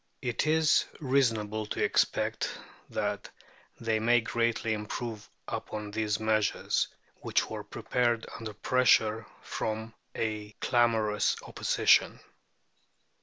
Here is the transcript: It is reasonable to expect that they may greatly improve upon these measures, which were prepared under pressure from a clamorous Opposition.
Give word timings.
It 0.23 0.47
is 0.47 0.85
reasonable 0.99 1.67
to 1.67 1.83
expect 1.83 2.57
that 2.89 3.29
they 3.79 3.99
may 3.99 4.19
greatly 4.19 4.73
improve 4.73 5.29
upon 5.47 5.91
these 5.91 6.19
measures, 6.19 6.87
which 7.17 7.47
were 7.51 7.63
prepared 7.63 8.25
under 8.39 8.55
pressure 8.55 9.27
from 9.43 9.93
a 10.15 10.53
clamorous 10.59 11.35
Opposition. 11.43 12.19